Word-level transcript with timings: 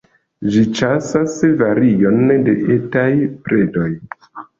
Ĝi 0.53 0.61
ĉasas 0.77 1.35
varion 1.59 2.17
de 2.47 2.55
etaj 2.77 3.05
predoj. 3.45 3.91